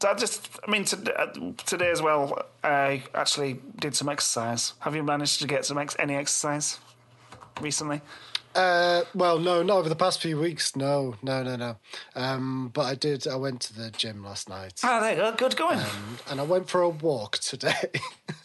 [0.03, 1.33] So I just, I mean, to, uh,
[1.67, 4.73] today as well, I actually did some exercise.
[4.81, 6.79] Have you managed to get some ex- any exercise
[7.61, 8.01] recently?
[8.55, 10.75] Uh, well, no, not over the past few weeks.
[10.75, 11.77] No, no, no, no.
[12.17, 13.29] Um, but I did.
[13.29, 15.33] I went to the gym last night, Oh, there you go.
[15.37, 15.79] Good going.
[16.29, 17.91] and I went for a walk today.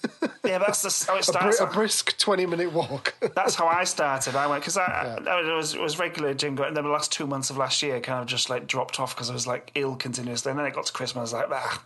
[0.45, 1.59] yeah, that's the, how it a, starts.
[1.59, 3.15] a brisk twenty-minute walk.
[3.35, 4.35] That's how I started.
[4.35, 6.69] I went because I, I, was was regular gym going.
[6.69, 9.15] And then the last two months of last year kind of just like dropped off
[9.15, 10.51] because I was like ill continuously.
[10.51, 11.17] And then it got to Christmas.
[11.17, 11.83] I was like, ah,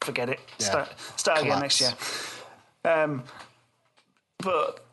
[0.00, 0.40] forget it.
[0.58, 1.92] Start start again next year.
[2.84, 3.24] Um,
[4.38, 4.84] but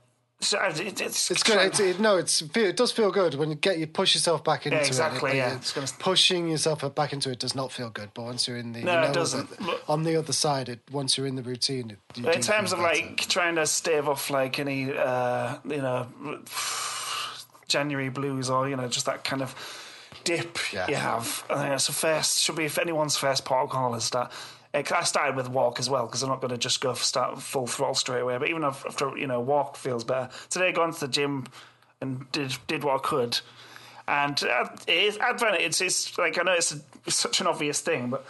[0.42, 1.58] so I- it's It's good.
[1.60, 4.66] It's, it, no, it's it does feel good when you get you push yourself back
[4.66, 5.36] into exactly, it.
[5.54, 5.86] It- yeah.
[6.00, 8.10] pushing yourself back into it does not feel good.
[8.14, 9.50] But once you're in the, No, you it doesn't.
[9.60, 12.80] But- on the other side, it, once you're in the routine, it, in terms of
[12.80, 13.00] better.
[13.02, 16.08] like trying to stave off like any uh, you know
[17.68, 19.56] January blues or you know just that kind of
[20.24, 20.88] dip Yeah.
[20.90, 21.44] you have.
[21.50, 24.32] I think it's the first should be if anyone's first call is that
[24.74, 27.68] I started with walk as well because I'm not going to just go start full
[27.68, 28.38] throttle straight away.
[28.38, 30.30] But even after you know, walk feels better.
[30.50, 31.46] Today, I gone to the gym
[32.00, 33.40] and did did what I could,
[34.08, 35.18] and uh, it is.
[35.22, 38.26] It's, it's like I know it's, a, it's such an obvious thing, but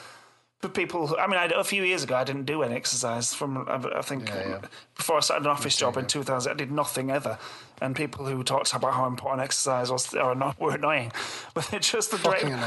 [0.62, 3.34] for people who, I mean, I, a few years ago, I didn't do any exercise.
[3.34, 4.62] From I think yeah, yeah.
[4.96, 7.40] before I started an office job in 2000, I did nothing ever.
[7.82, 11.12] And people who talked about how important exercise was are not were annoying,
[11.56, 12.62] but they're just the direct, annoying.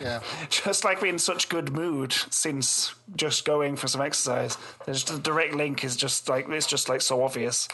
[0.00, 4.56] Yeah, just like being in such good mood since just going for some exercise.
[4.86, 7.66] There's the direct link is just like it's just like so obvious.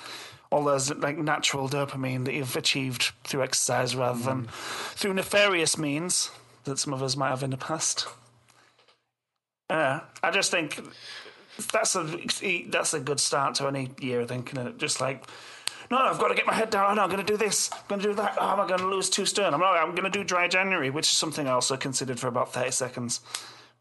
[0.51, 4.25] All those like natural dopamine that you've achieved through exercise rather mm.
[4.25, 4.49] than
[4.95, 6.31] through nefarious means
[6.65, 8.07] that some of us might have in the past.
[9.71, 10.81] Yeah, I just think
[11.73, 14.23] that's a that's a good start to any year.
[14.23, 15.25] I think just like.
[15.89, 16.91] No, I've got to get my head down.
[16.91, 17.71] Oh, no, I'm going to do this.
[17.73, 18.37] I'm going to do that.
[18.41, 19.55] Oh, am I going to lose two stone?
[19.55, 19.77] I'm not.
[19.77, 22.73] I'm going to do dry January, which is something I also considered for about thirty
[22.73, 23.21] seconds.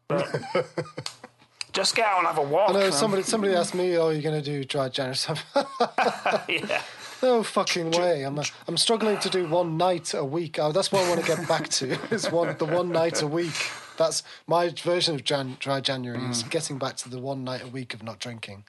[0.06, 0.40] But
[1.72, 2.70] just get out and have a walk.
[2.70, 3.24] I know somebody.
[3.24, 5.18] Somebody asked me, "Oh, you're going to do dry January?"
[6.48, 6.82] yeah.
[7.22, 8.22] No fucking way.
[8.22, 10.58] I'm I'm struggling to do one night a week.
[10.60, 11.98] Oh, that's what I want to get back to.
[12.14, 13.54] Is one the one night a week.
[13.96, 16.30] That's my version of Jan, dry January mm.
[16.30, 18.64] is getting back to the one night a week of not drinking.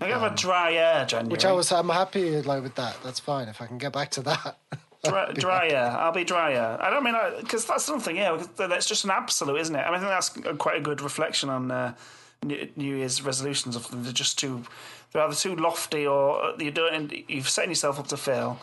[0.00, 1.72] I have um, a dry air January, which I was.
[1.72, 2.98] I'm happy like with that.
[3.02, 4.58] That's fine if I can get back to that.
[5.34, 5.90] dry, air.
[5.90, 6.78] I'll be drier.
[6.80, 8.16] I don't mean because that's something.
[8.16, 9.80] Yeah, that's just an absolute, isn't it?
[9.80, 11.94] I, mean, I think that's quite a good reflection on uh,
[12.42, 13.76] New Year's resolutions.
[13.76, 14.64] Of them, they're just too.
[15.12, 17.12] They're either too lofty, or you don't.
[17.28, 18.60] You've setting yourself up to fail,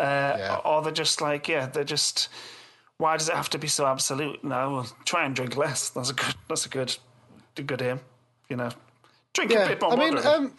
[0.00, 0.60] uh, yeah.
[0.64, 2.28] or they're just like yeah, they're just
[2.98, 4.42] why does it have to be so absolute?
[4.42, 5.90] No, well, try and drink less.
[5.90, 6.34] That's a good.
[6.48, 6.96] That's a good.
[7.58, 8.00] A good aim.
[8.48, 8.70] You know,
[9.32, 9.92] drink yeah, a bit more.
[9.92, 10.54] I mean, um,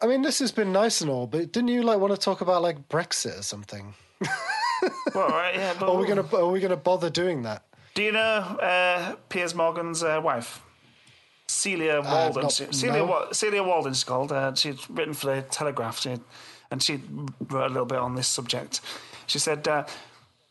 [0.00, 2.40] I mean, this has been nice and all, but didn't you like want to talk
[2.40, 3.94] about like Brexit or something?
[5.14, 5.74] well, right, yeah.
[5.78, 7.64] But are we gonna Are we gonna bother doing that?
[7.94, 10.60] Do you know uh, Piers Morgan's uh, wife?
[11.46, 12.38] Celia Walden.
[12.38, 13.28] Uh, not, Celia, no.
[13.32, 14.32] Celia Walden, she's called.
[14.32, 16.16] Uh, she'd written for the Telegraph, she,
[16.70, 17.00] and she
[17.48, 18.80] wrote a little bit on this subject.
[19.26, 19.84] She said, uh,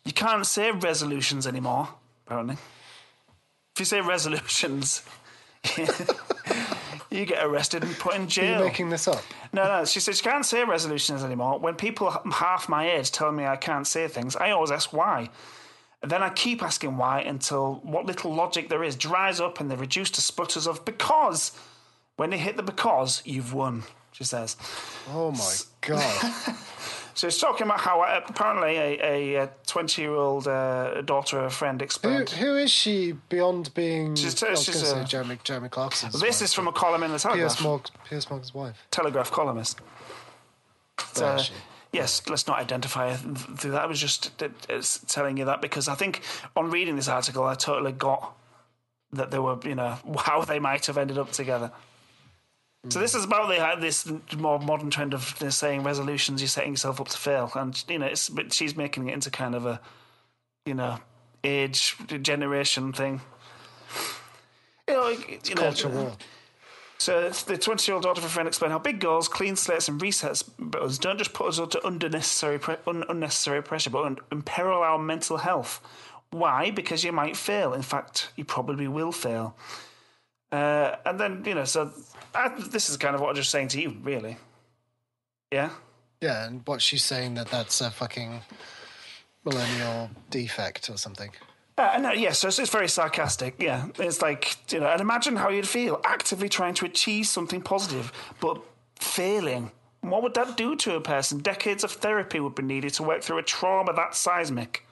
[0.05, 1.89] you can't say resolutions anymore,
[2.25, 2.55] apparently.
[3.73, 5.03] If you say resolutions,
[7.09, 8.55] you get arrested and put in jail.
[8.55, 9.23] Are you making this up?
[9.51, 9.85] No, no.
[9.85, 11.59] She says you can't say resolutions anymore.
[11.59, 15.29] When people half my age tell me I can't say things, I always ask why.
[16.01, 19.71] And then I keep asking why until what little logic there is dries up and
[19.71, 21.51] they're reduced to sputters of because.
[22.15, 24.55] When they hit the because, you've won, she says.
[25.09, 26.33] Oh my God.
[27.15, 32.29] So he's talking about how uh, apparently a twenty-year-old uh, daughter of a friend explained.
[32.31, 34.15] Who, who is she beyond being?
[34.15, 36.09] She's, uh, she's a, say Jeremy Jeremy Clarkson.
[36.11, 36.41] This wife.
[36.41, 37.57] is from a column in the Telegraph.
[37.57, 38.77] Piers, Morg, Piers Morgan's wife.
[38.89, 39.79] Telegraph columnist.
[41.17, 41.43] Uh,
[41.91, 43.81] yes, let's not identify through that.
[43.81, 44.31] I was just
[44.69, 46.21] it's telling you that because I think
[46.55, 48.35] on reading this article, I totally got
[49.11, 51.71] that they were, you know, how they might have ended up together.
[52.89, 56.41] So this is about the, uh, this more modern trend of uh, saying resolutions.
[56.41, 59.29] You're setting yourself up to fail, and you know, it's but she's making it into
[59.31, 59.79] kind of a,
[60.65, 60.99] you know,
[61.45, 63.21] age generation thing.
[64.87, 66.11] You know, it's you know, culture war.
[66.97, 69.87] So the 20 year old daughter of a friend explained how big goals, clean slates,
[69.87, 74.19] and resets buttons don't just put us under unnecessary, pre- un- unnecessary pressure, but un-
[74.31, 75.81] imperil our mental health.
[76.31, 76.71] Why?
[76.71, 77.73] Because you might fail.
[77.73, 79.55] In fact, you probably will fail.
[80.53, 81.91] Uh, and then, you know, so
[82.35, 84.37] I, this is kind of what I'm just saying to you, really.
[85.51, 85.71] Yeah?
[86.21, 88.41] Yeah, and what she's saying that that's a fucking
[89.43, 91.31] millennial defect or something.
[91.75, 93.55] Uh, no, yeah, so it's, it's very sarcastic.
[93.57, 97.61] Yeah, it's like you know, and imagine how you'd feel actively trying to achieve something
[97.61, 98.61] positive, but
[98.99, 99.71] failing.
[100.01, 101.39] What would that do to a person?
[101.39, 104.85] Decades of therapy would be needed to work through a trauma that seismic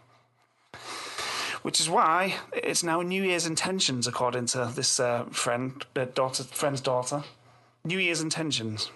[1.62, 6.44] which is why it's now New Year's intentions, according to this uh, friend, uh, daughter,
[6.44, 7.24] friend's daughter.
[7.84, 8.92] New Year's intentions.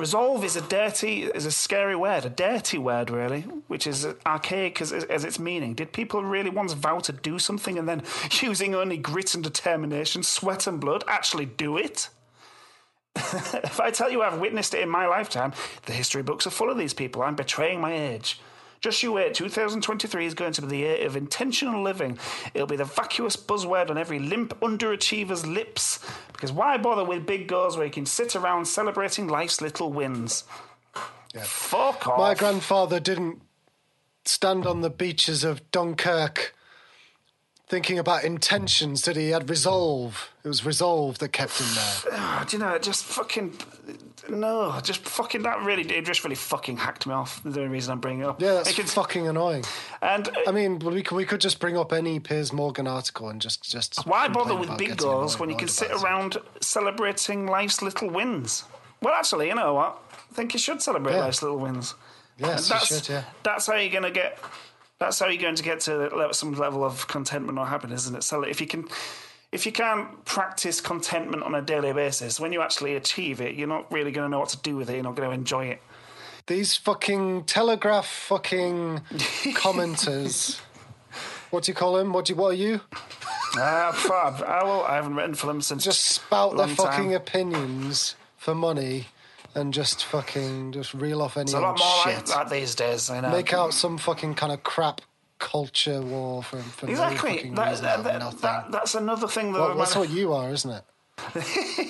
[0.00, 4.80] Resolve is a dirty, is a scary word, a dirty word, really, which is archaic
[4.80, 5.74] as, as its meaning.
[5.74, 8.02] Did people really once vow to do something and then,
[8.40, 12.08] using only grit and determination, sweat and blood, actually do it?
[13.14, 15.52] if I tell you I've witnessed it in my lifetime,
[15.84, 17.22] the history books are full of these people.
[17.22, 18.40] I'm betraying my age.
[18.80, 22.18] Just you wait, 2023 is going to be the year of intentional living.
[22.54, 25.98] It'll be the vacuous buzzword on every limp underachiever's lips.
[26.32, 30.44] Because why bother with big goals where you can sit around celebrating life's little wins?
[31.34, 31.42] Yeah.
[31.44, 32.18] Fuck off.
[32.18, 33.42] My grandfather didn't
[34.24, 36.54] stand on the beaches of Dunkirk
[37.68, 40.32] thinking about intentions that he had resolve.
[40.42, 42.18] It was resolve that kept him there.
[42.18, 43.52] Oh, do you know, just fucking
[44.30, 47.42] no, just fucking that really it just really fucking hacked me off.
[47.42, 48.40] The only reason I'm bringing it up.
[48.40, 49.64] Yeah, that's It could- fucking annoying.
[50.02, 53.28] and uh, I mean, we could, we could just bring up any Piers Morgan article
[53.28, 54.06] and just just.
[54.06, 56.04] why bother with big goals when you can sit about it.
[56.04, 58.64] around celebrating life's little wins?
[59.02, 60.02] Well, actually, you know what?
[60.30, 61.20] I think you should celebrate Yeah.
[61.20, 61.94] life's little wins.
[62.38, 63.24] Yes, you that's, should, yeah.
[63.42, 64.38] That's how you're going to get.
[64.98, 68.22] That's how you're going to get to some level of contentment or happiness, isn't it?
[68.22, 68.86] So if you can,
[69.52, 73.68] if you can't practice contentment on a daily basis, when you actually achieve it, you're
[73.68, 74.94] not really going to know what to do with it.
[74.94, 75.82] You're not going to enjoy it.
[76.46, 79.00] These fucking telegraph fucking
[79.54, 80.60] commenters.
[81.50, 82.12] What do you call them?
[82.12, 82.80] What do you, what are you?
[83.56, 84.42] Ah, fab.
[84.42, 87.12] I, will, I haven't written for them since Just spout their fucking time.
[87.14, 89.08] opinions for money
[89.54, 92.16] and just fucking just reel off any It's a lot more shit.
[92.16, 93.10] like that these days.
[93.10, 93.30] I know.
[93.30, 95.00] Make out some fucking kind of crap
[95.40, 97.36] culture war for, for no exactly.
[97.36, 99.58] fucking That, that, that, that- that's another thing that.
[99.58, 100.84] Well, that's what you are, isn't it?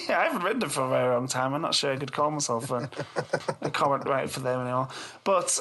[0.09, 1.55] I haven't written them for a very long time.
[1.55, 2.91] I'm not sure I could call myself a,
[3.61, 4.89] a comment writer for them anymore.
[5.23, 5.59] But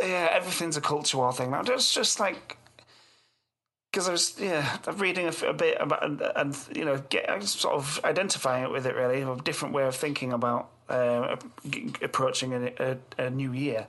[0.00, 1.62] yeah, everything's a culture war thing now.
[1.64, 2.58] It's just like
[3.90, 7.42] because I was yeah I'm reading a, a bit about and, and you know get
[7.44, 11.36] sort of identifying it with it really a different way of thinking about uh,
[12.02, 13.86] approaching a, a, a new year.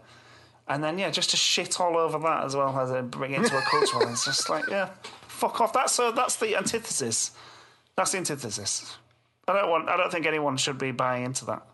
[0.71, 3.39] And then yeah, just to shit all over that as well as uh, bring it
[3.39, 4.09] into a culture war.
[4.09, 4.89] It's just like yeah,
[5.27, 5.73] fuck off.
[5.73, 7.31] That's so that's the antithesis.
[7.97, 8.95] That's the antithesis.
[9.49, 9.89] I don't want.
[9.89, 11.67] I don't think anyone should be buying into that.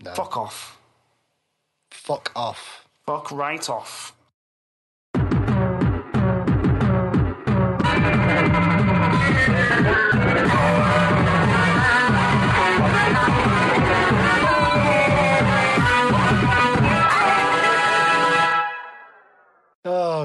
[0.00, 0.14] No.
[0.14, 0.78] Fuck off.
[1.90, 2.86] Fuck off.
[3.04, 4.14] Fuck right off.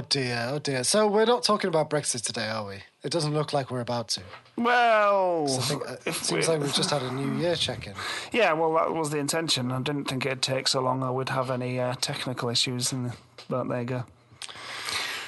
[0.09, 0.83] Dear, oh dear.
[0.83, 2.75] So we're not talking about Brexit today, are we?
[3.03, 4.21] It doesn't look like we're about to.
[4.57, 7.93] Well, I think uh, it seems like we've just had a New Year check-in.
[8.31, 8.53] yeah.
[8.53, 9.71] Well, that was the intention.
[9.71, 11.03] I didn't think it'd take so long.
[11.03, 13.15] I would have any uh, technical issues, in the,
[13.49, 14.05] but there you go.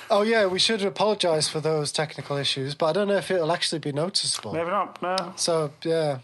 [0.09, 3.51] Oh yeah, we should apologise for those technical issues, but I don't know if it'll
[3.51, 4.53] actually be noticeable.
[4.53, 5.01] Maybe not.
[5.01, 5.33] No.
[5.35, 6.19] So yeah,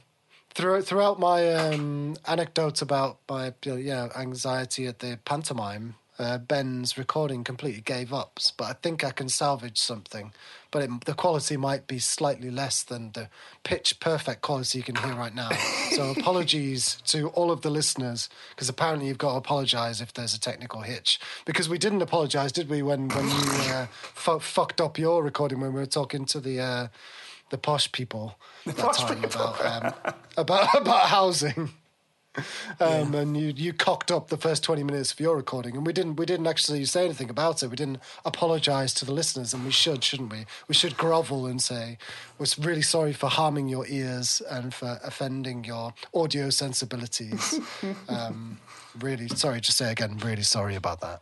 [0.54, 6.38] throughout throughout my um, anecdotes about my you know, yeah anxiety at the pantomime, uh,
[6.38, 8.40] Ben's recording completely gave up.
[8.58, 10.32] But I think I can salvage something.
[10.72, 13.30] But it, the quality might be slightly less than the
[13.64, 15.50] pitch perfect quality you can hear right now.
[15.92, 20.34] So apologies to all of the listeners because apparently you've got to apologise if there's
[20.34, 22.82] a technical hitch because we didn't apologise, did we?
[22.82, 26.60] When when you uh, fu- fucked up your recording when we were talking to the.
[26.60, 26.88] Uh,
[27.50, 29.42] the posh people that posh time people.
[29.42, 31.70] about um, about about housing.
[32.80, 35.94] Um, and you, you cocked up the first twenty minutes of your recording, and we
[35.94, 37.68] didn't we didn't actually say anything about it.
[37.68, 40.46] We didn't apologise to the listeners, and we should, shouldn't we?
[40.68, 41.98] We should grovel and say
[42.40, 47.60] we're really sorry for harming your ears and for offending your audio sensibilities.
[48.10, 48.60] um,
[49.00, 51.22] really sorry, just say again, really sorry about that.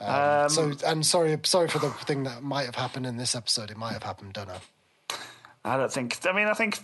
[0.00, 3.70] Um, so and sorry sorry for the thing that might have happened in this episode.
[3.70, 4.60] It might have happened, don't know.
[5.64, 6.18] I don't think.
[6.24, 6.78] I mean, I think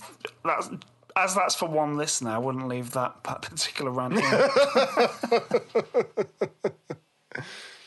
[0.44, 0.68] that's
[1.16, 2.30] as that's for one listener.
[2.30, 4.20] I wouldn't leave that particular rant.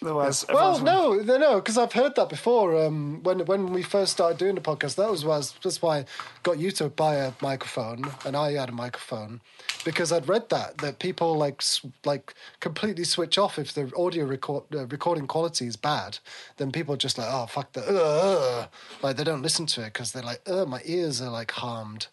[0.01, 2.85] Otherwise, Well, no, no, no, because I've heard that before.
[2.85, 6.05] Um, when when we first started doing the podcast, that was was that's why I
[6.43, 9.41] got you to buy a microphone, and I had a microphone,
[9.83, 11.61] because I'd read that that people like
[12.05, 16.19] like completely switch off if the audio record uh, recording quality is bad.
[16.57, 18.67] Then people just like, oh fuck the, uh,
[19.03, 22.07] like they don't listen to it because they're like, oh my ears are like harmed.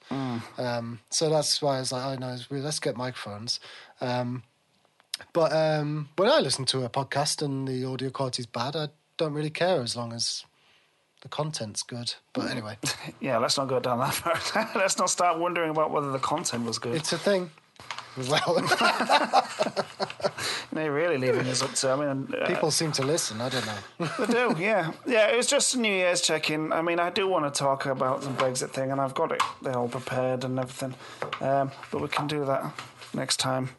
[0.59, 3.61] Um, so that's why I was like, oh no, let's get microphones.
[4.01, 4.43] Um,
[5.33, 8.89] but um, when I listen to a podcast and the audio quality is bad, I
[9.17, 10.45] don't really care as long as
[11.23, 12.15] the content's good.
[12.33, 12.79] But anyway,
[13.21, 13.39] yeah.
[13.39, 14.25] Let's not go down that
[14.55, 14.69] road.
[14.75, 16.95] let's not start wondering about whether the content was good.
[16.95, 17.51] it's a thing.
[18.31, 18.55] Well,
[20.73, 21.91] They're really leaving us up to.
[21.91, 23.41] I mean, uh, people seem to listen.
[23.43, 24.09] I don't know.
[24.19, 25.29] They do, yeah, yeah.
[25.29, 26.73] It was just a New Year's check-in.
[26.73, 29.43] I mean, I do want to talk about the Brexit thing, and I've got it.
[29.61, 30.95] They're all prepared and everything,
[31.43, 32.73] um, but we can do that
[33.13, 33.71] next time.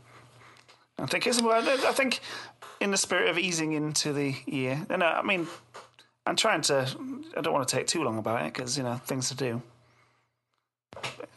[1.00, 1.42] I think it's.
[1.42, 2.20] Well, I think
[2.80, 4.86] in the spirit of easing into the year.
[4.90, 5.48] And I mean,
[6.26, 6.88] I'm trying to.
[7.36, 9.62] I don't want to take too long about it because you know things to do.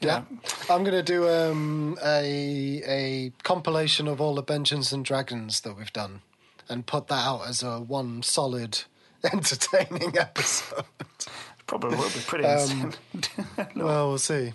[0.01, 0.23] Yeah,
[0.71, 5.77] I'm going to do um, a a compilation of all the Dungeons and Dragons that
[5.77, 6.23] we've done,
[6.69, 8.85] and put that out as a one solid,
[9.33, 10.85] entertaining episode.
[11.67, 12.95] Probably will be pretty insane.
[13.77, 14.55] Well, we'll see.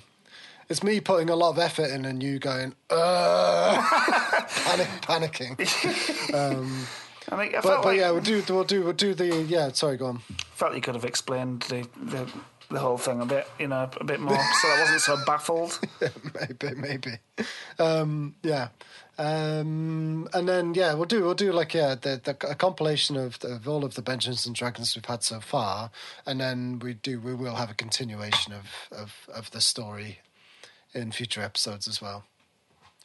[0.68, 6.34] It's me putting a lot of effort in, and you going, uh, panic, panicking.
[6.34, 6.88] um,
[7.32, 9.72] I think I But, but like yeah, we'll do we'll do we'll do the yeah.
[9.72, 10.22] Sorry, go on.
[10.54, 12.32] felt you could have explained the, the
[12.70, 15.80] the whole thing a bit, you know, a bit more, so I wasn't so baffled.
[16.02, 17.12] maybe, maybe.
[17.78, 18.70] Um, yeah,
[19.18, 23.38] um, and then yeah, we'll do we'll do like yeah the, the a compilation of
[23.44, 25.92] of all of the Dungeons and Dragons we've had so far,
[26.26, 30.20] and then we do we will have a continuation of of of the story
[30.96, 32.24] in future episodes as well.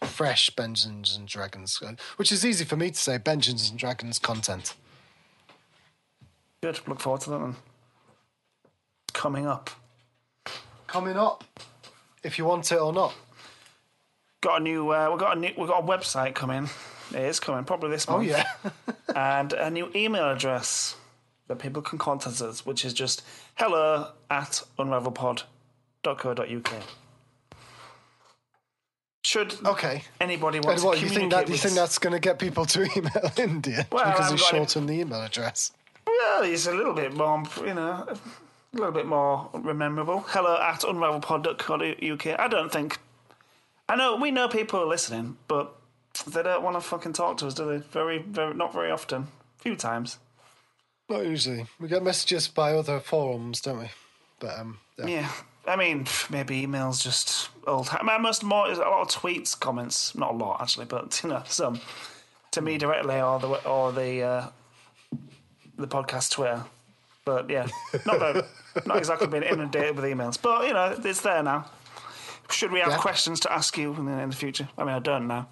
[0.02, 3.18] Fresh Dungeons and Dragons, uh, which is easy for me to say.
[3.18, 4.74] Dungeons and Dragons content.
[6.62, 6.80] Good.
[6.86, 7.56] Look forward to that then.
[9.12, 9.70] Coming up.
[10.86, 11.44] Coming up,
[12.22, 13.14] if you want it or not.
[14.40, 14.90] Got a new.
[14.90, 15.50] Uh, we got a new.
[15.56, 16.70] We got a website coming.
[17.10, 18.30] It is coming probably this month.
[18.30, 18.46] Oh month.
[19.06, 19.34] yeah.
[19.40, 20.96] and a new email address
[21.48, 23.22] that people can contact us, which is just
[23.56, 26.72] hello at unravelpod.co.uk.
[29.30, 30.02] Should okay.
[30.20, 32.18] anybody want And what to you communicate think that you with think that's going to
[32.18, 33.86] get people to email India?
[33.92, 35.70] Well, because haven't any- the email address.
[36.04, 38.18] Well, it's a little bit more, you know, a
[38.76, 40.24] little bit more memorable.
[40.26, 42.40] Hello at unravelpod.co.uk.
[42.40, 42.98] I don't think.
[43.88, 45.76] I know we know people are listening, but
[46.26, 47.76] they don't want to fucking talk to us, do they?
[47.76, 49.28] Very, very, not very often.
[49.60, 50.18] A few times.
[51.08, 51.66] Not usually.
[51.78, 53.90] We get messages by other forums, don't we?
[54.40, 55.06] But um, yeah.
[55.06, 55.30] Yeah.
[55.66, 57.88] I mean, maybe emails just old.
[57.92, 60.14] I mean, most more a lot of tweets, comments.
[60.14, 61.80] Not a lot actually, but you know, some
[62.52, 64.48] to me directly or the or the uh,
[65.76, 66.64] the podcast Twitter.
[67.24, 67.66] But yeah,
[68.06, 68.44] not
[68.86, 71.66] not exactly being inundated with emails, but you know, it's there now.
[72.50, 72.98] Should we have Yeah.
[72.98, 74.68] questions to ask you in the, in the future?
[74.76, 75.46] I mean, I don't now.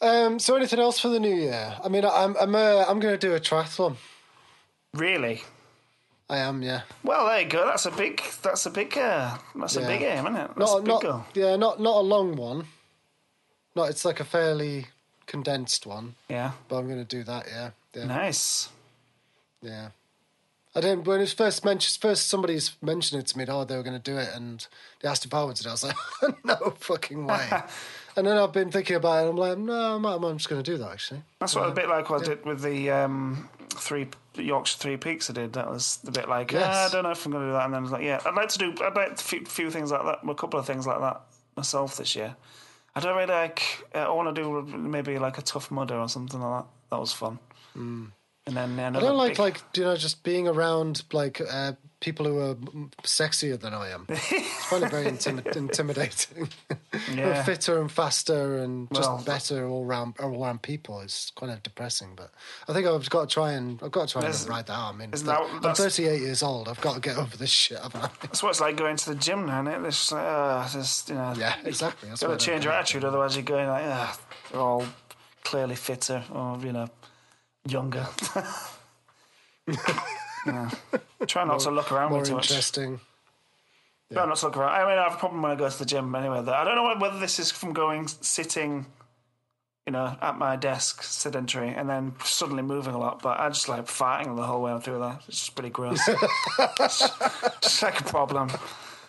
[0.00, 1.74] Um, so anything else for the new year?
[1.82, 3.96] I mean, I'm I'm uh, I'm going to do a triathlon.
[4.94, 5.42] Really?
[6.30, 6.82] I am, yeah.
[7.02, 7.64] Well, there you go.
[7.66, 8.22] That's a big.
[8.42, 8.96] That's a big.
[8.98, 10.50] Uh, that's a big aim, isn't it?
[10.56, 11.24] That's a Not big not goal.
[11.34, 12.66] yeah, not not a long one.
[13.74, 14.88] No, it's like a fairly
[15.26, 16.16] condensed one.
[16.28, 16.52] Yeah.
[16.68, 17.46] But I'm going to do that.
[17.48, 18.68] Yeah, yeah, Nice.
[19.62, 19.88] yeah.
[20.74, 21.98] I didn't when it was first mentioned.
[22.00, 23.46] First, somebody's mentioned it to me.
[23.48, 24.66] Oh, they were going to do it, and
[25.00, 25.68] they asked if I wanted it.
[25.68, 25.96] I was like,
[26.44, 27.48] no fucking way.
[28.16, 29.20] and then I've been thinking about it.
[29.22, 31.22] and I'm like, no, I'm, I'm just going to do that actually.
[31.40, 33.48] That's what a bit like what I did with the um,
[33.80, 35.30] three Yorkshire Three Peaks.
[35.30, 36.74] I did that was a bit like Yes.
[36.76, 38.02] "Ah, I don't know if I'm going to do that, and then I was like,
[38.02, 38.74] yeah, I'd like to do.
[38.84, 41.20] I'd like a few, few things like that, a couple of things like that
[41.56, 42.36] myself this year.
[42.94, 43.62] I don't really like.
[43.94, 46.68] Uh, I want to do maybe like a tough mudder or something like that.
[46.90, 47.38] That was fun.
[48.48, 51.72] And then uh, I don't like big- like you know just being around like uh,
[52.00, 52.54] people who are
[53.02, 54.06] sexier than I am.
[54.08, 56.48] I find it very intimi- intimidating.
[57.14, 57.42] Yeah.
[57.44, 61.62] fitter and faster and just Well- better all round all round people is kind of
[61.62, 62.14] depressing.
[62.16, 62.30] But
[62.68, 64.94] I think I've got to try and I've got to try and ride that out.
[64.94, 66.68] I mean, isn't th- that- I'm 38 years old.
[66.68, 67.78] I've got to get over this shit.
[68.22, 69.86] That's what it's like going to the gym now, isn't it?
[69.88, 72.08] It's just like, uh, just, you know, yeah, exactly.
[72.08, 74.18] That's got to change your attitude, otherwise you're going like, ah,
[74.50, 74.84] they're all
[75.44, 76.88] clearly fitter or you know,
[77.70, 78.06] younger.
[80.46, 80.70] yeah.
[81.26, 82.50] Try not to look around More me too much.
[82.50, 83.00] interesting.
[84.12, 84.70] Try not to look around.
[84.70, 86.42] I mean, I have a problem when I go to the gym anyway.
[86.42, 88.86] That I don't know whether this is from going sitting,
[89.86, 93.20] you know, at my desk, sedentary, and then suddenly moving a lot.
[93.22, 95.22] But I just like farting the whole way through that.
[95.28, 96.00] It's just pretty gross.
[96.80, 97.10] it's
[97.60, 98.50] just like a problem.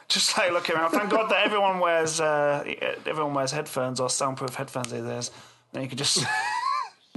[0.10, 0.92] Just like looking around.
[0.92, 2.66] Thank God that everyone wears uh,
[3.06, 5.32] everyone wears headphones or soundproof headphones these days.
[5.72, 6.26] Then you can just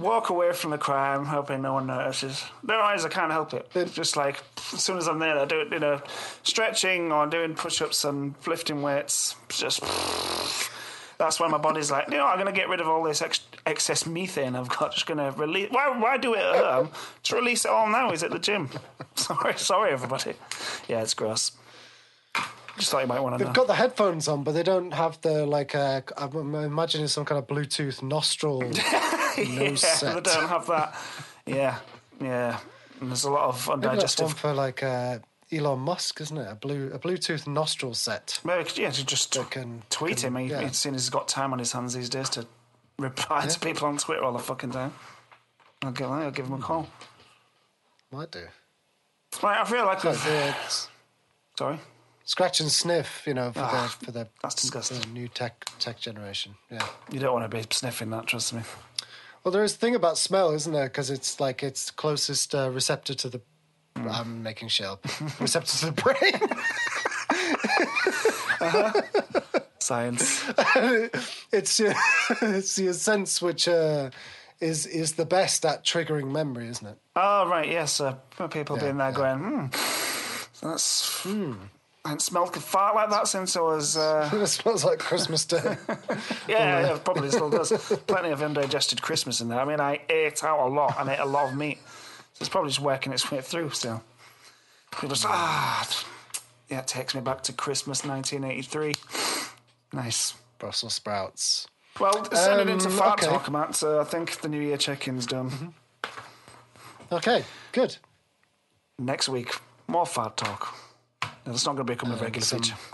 [0.02, 2.44] walk away from the crime, hoping no one notices.
[2.64, 3.70] Otherwise, I can't help it.
[3.74, 6.00] It's just like as soon as I'm there, I do it, you know,
[6.42, 9.36] stretching or doing push-ups and lifting weights.
[9.48, 9.80] Just
[11.18, 13.22] that's when my body's like, you know, I'm going to get rid of all this
[13.22, 14.92] ex- excess methane I've got.
[14.92, 15.68] Just going to release.
[15.70, 15.96] Why?
[15.96, 16.90] Why do it at home?
[17.24, 18.70] To release it all now is at the gym.
[19.14, 20.34] sorry, sorry, everybody.
[20.88, 21.52] Yeah, it's gross.
[22.78, 23.44] Just thought you might want to know.
[23.44, 25.74] They've got the headphones on, but they don't have the like.
[25.74, 28.62] Uh, I'm imagining some kind of Bluetooth nostril
[29.38, 29.48] nose
[29.82, 30.14] yeah, set.
[30.14, 30.94] they don't have that.
[31.46, 31.78] Yeah,
[32.20, 32.58] yeah.
[33.00, 34.30] And there's a lot of Maybe that's one undigested.
[34.38, 35.18] for like uh,
[35.50, 36.48] Elon Musk, isn't it?
[36.50, 38.40] A blue a Bluetooth nostril set.
[38.44, 40.36] Maybe yeah, to just That can- tweet can- him.
[40.46, 40.62] He, yeah.
[40.62, 42.46] He's seen he's got time on his hands these days to
[42.98, 44.92] reply to people on Twitter all the fucking time.
[45.82, 46.88] I'll give, I'll give him a call.
[48.12, 48.44] Might do.
[49.42, 50.54] Right, I feel like Like we've, the
[51.58, 51.80] sorry.
[52.24, 55.00] scratch and sniff, you know, for Ah, the for the, that's disgusting.
[55.00, 56.54] the new tech tech generation.
[56.70, 56.86] Yeah.
[57.10, 58.60] You don't want to be sniffing that, trust me.
[59.44, 60.84] Well, there is a thing about smell, isn't there?
[60.86, 63.40] Because it's like it's closest uh, receptor to the.
[63.96, 65.04] I'm making shit up.
[65.40, 66.40] receptor to the brain.
[69.78, 70.44] Science.
[71.52, 71.92] it's your,
[72.42, 74.10] it's your sense which uh,
[74.60, 76.98] is is the best at triggering memory, isn't it?
[77.16, 78.00] oh right, yes.
[78.00, 78.14] Uh,
[78.50, 79.16] people Yeah, being there yeah.
[79.16, 79.66] going, hmm.
[80.62, 81.56] That's I
[82.04, 83.96] haven't smelled a fart like that since I was.
[83.96, 85.76] Uh, It smells like Christmas Day.
[86.48, 87.70] yeah, yeah, probably still does.
[88.06, 89.60] Plenty of indigested Christmas in there.
[89.60, 91.78] I mean, I ate out a lot and ate a lot of meat.
[92.34, 94.02] So it's probably just working its way through still.
[94.90, 95.88] People just, ah.
[96.68, 98.94] Yeah, it takes me back to Christmas 1983.
[99.92, 100.34] Nice.
[100.58, 101.66] Brussels sprouts.
[102.00, 103.30] Well, send it into Um, fart okay.
[103.30, 103.74] talk, Mat.
[103.76, 105.50] So I think the New Year check-in's done.
[105.50, 107.14] Mm-hmm.
[107.14, 107.96] Okay, good.
[108.98, 109.54] Next week,
[109.86, 110.74] more fart talk.
[111.46, 112.76] No, that's not going to become a regular some- feature.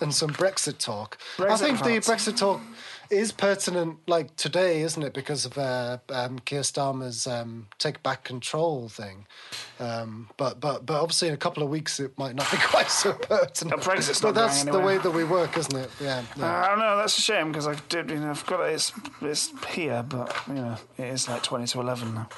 [0.00, 1.16] And some Brexit talk.
[1.38, 1.90] I Brexit think the.
[2.12, 2.60] Brexit talk
[3.08, 5.14] is pertinent, like today, isn't it?
[5.14, 9.28] Because of uh, um, Keir Starmer's um, take back control thing.
[9.78, 12.90] Um, but but but obviously, in a couple of weeks, it might not be quite
[12.90, 13.80] so pertinent.
[13.80, 15.90] Uh, Brexit's but not going that's the way that we work, isn't it?
[16.00, 16.24] Yeah.
[16.40, 16.46] Uh.
[16.46, 16.96] I don't know.
[16.96, 18.10] That's a shame because I did.
[18.10, 18.72] You know, I've got it.
[18.72, 18.90] It's,
[19.20, 22.28] it's here, but you know, it is like twenty to eleven now.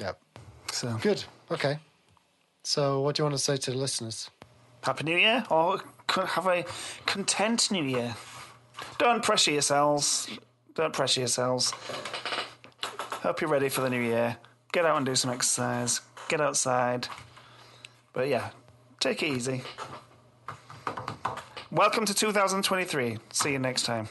[0.00, 0.12] yeah.
[0.72, 1.22] So Good.
[1.52, 1.78] Okay.
[2.66, 4.30] So, what do you want to say to the listeners?
[4.82, 6.64] happy New Year, or have a
[7.06, 8.14] content New Year.
[8.98, 10.30] Don't pressure yourselves.
[10.74, 11.72] Don't pressure yourselves.
[13.22, 14.36] Hope you're ready for the new year.
[14.72, 16.00] Get out and do some exercise.
[16.28, 17.08] Get outside.
[18.12, 18.50] But yeah,
[18.98, 19.62] take it easy.
[21.70, 23.18] Welcome to 2023.
[23.30, 24.08] See you next time.